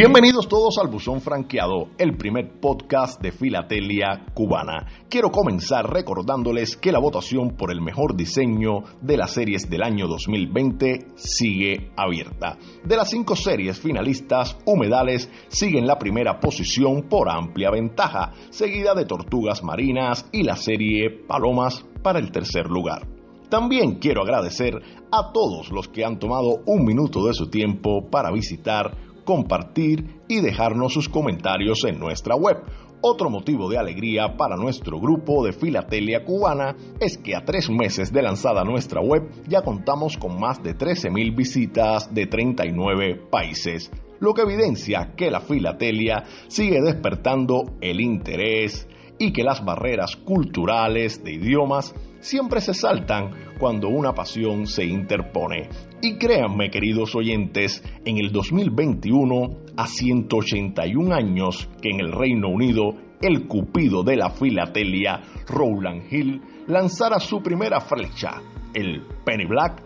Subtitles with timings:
[0.00, 4.86] Bienvenidos todos al Buzón Franqueado, el primer podcast de filatelia cubana.
[5.08, 10.06] Quiero comenzar recordándoles que la votación por el mejor diseño de las series del año
[10.06, 12.56] 2020 sigue abierta.
[12.84, 18.94] De las cinco series finalistas, Humedales sigue en la primera posición por amplia ventaja, seguida
[18.94, 23.18] de Tortugas Marinas y la serie Palomas para el tercer lugar.
[23.48, 24.74] También quiero agradecer
[25.10, 30.40] a todos los que han tomado un minuto de su tiempo para visitar compartir y
[30.40, 32.62] dejarnos sus comentarios en nuestra web.
[33.02, 38.10] Otro motivo de alegría para nuestro grupo de filatelia cubana es que a tres meses
[38.10, 44.32] de lanzada nuestra web ya contamos con más de 13.000 visitas de 39 países, lo
[44.32, 48.87] que evidencia que la filatelia sigue despertando el interés
[49.18, 55.68] y que las barreras culturales de idiomas siempre se saltan cuando una pasión se interpone.
[56.00, 62.94] Y créanme, queridos oyentes, en el 2021, a 181 años que en el Reino Unido
[63.20, 68.40] el cupido de la filatelia, Rowland Hill, lanzara su primera flecha,
[68.74, 69.82] el Penny Black,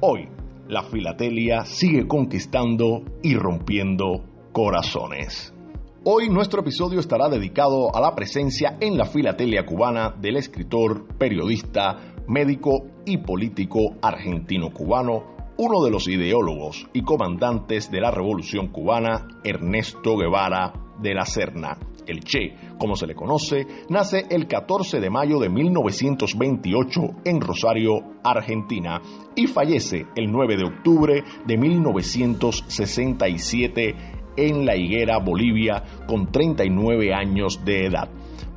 [0.00, 0.28] hoy
[0.68, 5.55] la filatelia sigue conquistando y rompiendo corazones.
[6.08, 12.14] Hoy nuestro episodio estará dedicado a la presencia en la filatelia cubana del escritor, periodista,
[12.28, 15.24] médico y político argentino-cubano,
[15.56, 21.76] uno de los ideólogos y comandantes de la Revolución cubana, Ernesto Guevara de la Serna.
[22.06, 27.94] El Che, como se le conoce, nace el 14 de mayo de 1928 en Rosario,
[28.22, 29.02] Argentina,
[29.34, 37.64] y fallece el 9 de octubre de 1967 en La Higuera, Bolivia, con 39 años
[37.64, 38.08] de edad.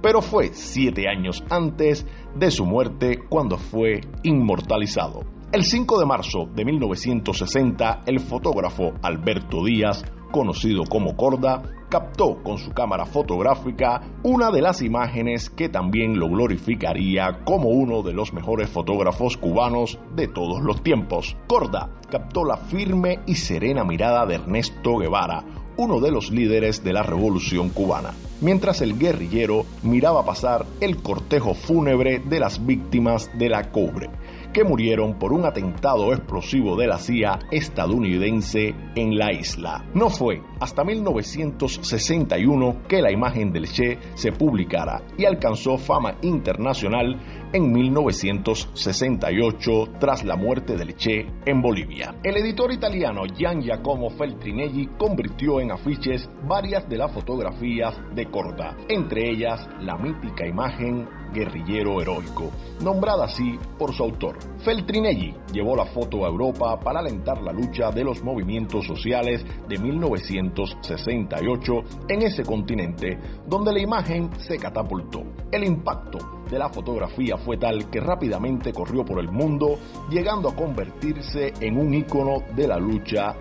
[0.02, 2.06] Pero fue siete años antes
[2.36, 5.26] de su muerte cuando fue inmortalizado.
[5.52, 12.58] El 5 de marzo de 1960, el fotógrafo Alberto Díaz, conocido como Corda, captó con
[12.58, 18.32] su cámara fotográfica una de las imágenes que también lo glorificaría como uno de los
[18.32, 21.36] mejores fotógrafos cubanos de todos los tiempos.
[21.48, 25.44] Corda captó la firme y serena mirada de Ernesto Guevara,
[25.78, 31.54] uno de los líderes de la revolución cubana, mientras el guerrillero miraba pasar el cortejo
[31.54, 34.10] fúnebre de las víctimas de la cobre
[34.54, 39.86] que murieron por un atentado explosivo de la CIA estadounidense en la isla.
[39.94, 47.20] No fue hasta 1961 que la imagen del Che se publicara y alcanzó fama internacional
[47.52, 52.16] en 1968 tras la muerte del Che en Bolivia.
[52.24, 58.78] El editor italiano Gian Giacomo Feltrinelli convirtió en afiches varias de las fotografías de Corda,
[58.88, 62.52] entre ellas la mítica imagen guerrillero heroico,
[62.82, 64.38] nombrada así por su autor.
[64.60, 69.78] Feltrinelli llevó la foto a Europa para alentar la lucha de los movimientos sociales de
[69.78, 71.74] 1968
[72.08, 73.18] en ese continente,
[73.48, 75.24] donde la imagen se catapultó.
[75.52, 79.78] El impacto de la fotografía fue tal que rápidamente corrió por el mundo,
[80.10, 83.36] llegando a convertirse en un ícono de la lucha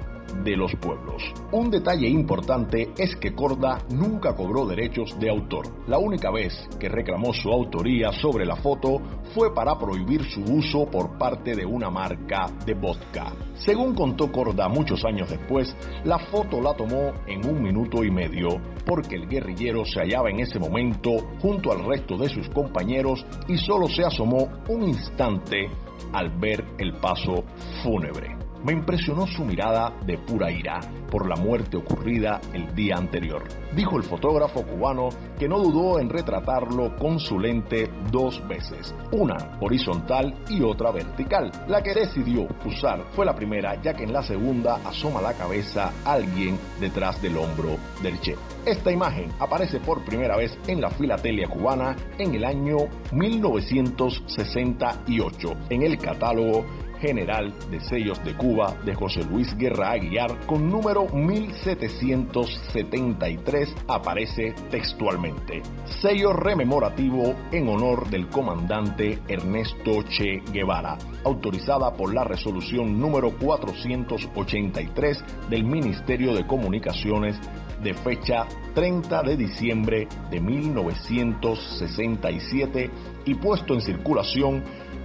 [0.45, 1.23] de los pueblos.
[1.53, 5.67] Un detalle importante es que Corda nunca cobró derechos de autor.
[5.87, 9.01] La única vez que reclamó su autoría sobre la foto
[9.35, 13.33] fue para prohibir su uso por parte de una marca de vodka.
[13.55, 15.75] Según contó Corda muchos años después,
[16.05, 20.41] la foto la tomó en un minuto y medio porque el guerrillero se hallaba en
[20.41, 25.69] ese momento junto al resto de sus compañeros y solo se asomó un instante
[26.13, 27.45] al ver el paso
[27.83, 28.38] fúnebre.
[28.65, 30.81] Me impresionó su mirada de pura ira
[31.11, 33.45] por la muerte ocurrida el día anterior.
[33.75, 35.09] Dijo el fotógrafo cubano
[35.39, 41.53] que no dudó en retratarlo con su lente dos veces, una horizontal y otra vertical.
[41.69, 45.93] La que decidió usar fue la primera, ya que en la segunda asoma la cabeza
[46.05, 48.35] alguien detrás del hombro del Che.
[48.67, 52.79] Esta imagen aparece por primera vez en la filatelia cubana en el año
[53.13, 56.65] 1968 en el catálogo
[57.01, 65.63] General de Sellos de Cuba de José Luis Guerra Aguiar con número 1773 aparece textualmente.
[66.01, 75.25] Sello rememorativo en honor del comandante Ernesto Che Guevara, autorizada por la resolución número 483
[75.49, 77.41] del Ministerio de Comunicaciones
[77.83, 82.91] de fecha 30 de diciembre de 1967
[83.25, 84.63] y puesto en circulación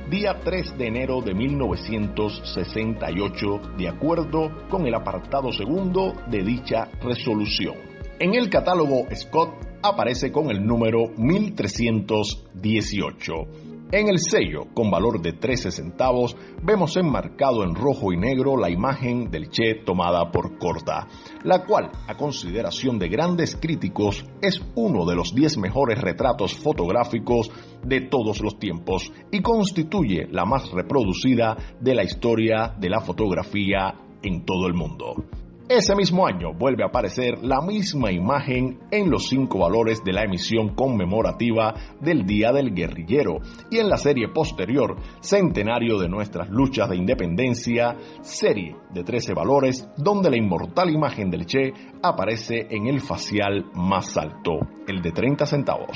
[0.10, 7.76] día 3 de enero de 1968, de acuerdo con el apartado segundo de dicha resolución.
[8.20, 13.73] En el catálogo Scott aparece con el número 1318.
[13.92, 18.70] En el sello, con valor de 13 centavos, vemos enmarcado en rojo y negro la
[18.72, 21.08] imagen del Che tomada por Corta,
[21.44, 27.52] la cual, a consideración de grandes críticos, es uno de los 10 mejores retratos fotográficos
[27.84, 33.94] de todos los tiempos y constituye la más reproducida de la historia de la fotografía
[34.24, 35.43] en todo el mundo.
[35.70, 40.24] Ese mismo año vuelve a aparecer la misma imagen en los cinco valores de la
[40.24, 43.38] emisión conmemorativa del Día del Guerrillero
[43.72, 49.88] y en la serie posterior, Centenario de nuestras luchas de independencia, serie de 13 valores,
[49.96, 51.72] donde la inmortal imagen del Che
[52.02, 55.96] aparece en el facial más alto, el de 30 centavos.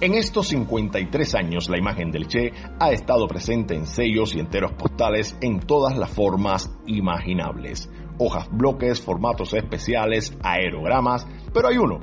[0.00, 4.72] En estos 53 años la imagen del Che ha estado presente en sellos y enteros
[4.72, 7.90] postales en todas las formas imaginables
[8.20, 12.00] hojas bloques, formatos especiales, aerogramas, pero hay uno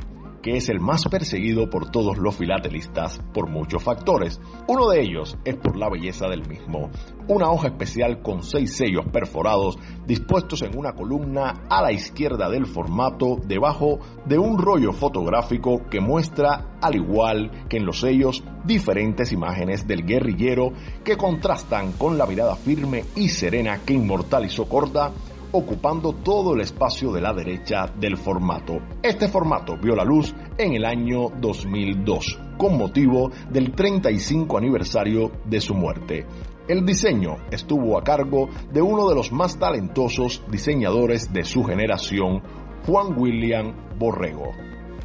[0.48, 4.40] que es el más perseguido por todos los filatelistas por muchos factores.
[4.68, 6.90] Uno de ellos es por la belleza del mismo.
[7.28, 12.66] Una hoja especial con seis sellos perforados dispuestos en una columna a la izquierda del
[12.66, 19.34] formato debajo de un rollo fotográfico que muestra, al igual que en los sellos, diferentes
[19.34, 20.72] imágenes del guerrillero
[21.04, 25.12] que contrastan con la mirada firme y serena que inmortalizó Corda
[25.52, 28.80] ocupando todo el espacio de la derecha del formato.
[29.02, 35.62] Este formato vio la luz en el año 2002, con motivo del 35 aniversario de
[35.62, 36.26] su muerte.
[36.68, 42.42] El diseño estuvo a cargo de uno de los más talentosos diseñadores de su generación,
[42.86, 44.52] Juan William Borrego.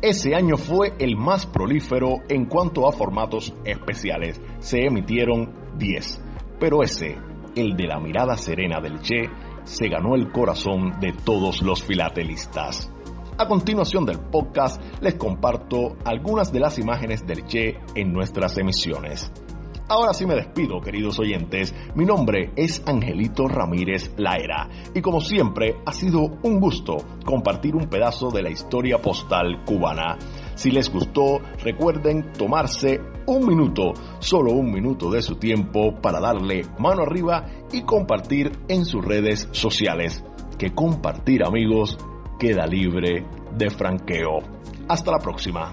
[0.03, 4.41] Ese año fue el más prolífero en cuanto a formatos especiales.
[4.59, 6.21] Se emitieron 10.
[6.59, 7.17] Pero ese,
[7.55, 9.31] el de la mirada serena del Che,
[9.65, 12.91] se ganó el corazón de todos los filatelistas.
[13.39, 19.33] A continuación del podcast les comparto algunas de las imágenes del Che en nuestras emisiones.
[19.89, 21.75] Ahora sí me despido, queridos oyentes.
[21.95, 27.89] Mi nombre es Angelito Ramírez Laera y como siempre ha sido un gusto compartir un
[27.89, 30.17] pedazo de la historia postal cubana.
[30.63, 36.63] Si les gustó, recuerden tomarse un minuto, solo un minuto de su tiempo para darle
[36.79, 40.23] mano arriba y compartir en sus redes sociales.
[40.57, 41.99] Que compartir amigos
[42.39, 43.27] queda libre
[43.59, 44.39] de franqueo.
[44.87, 45.73] Hasta la próxima.